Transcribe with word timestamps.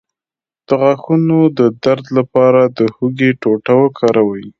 د 0.67 0.69
غاښونو 0.81 1.39
د 1.57 1.59
درد 1.83 2.05
لپاره 2.17 2.61
د 2.77 2.79
هوږې 2.95 3.29
ټوټه 3.41 3.73
وکاروئ 3.81 4.45